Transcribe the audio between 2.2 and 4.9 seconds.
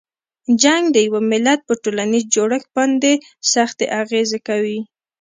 جوړښت باندې سختې اغیزې کوي.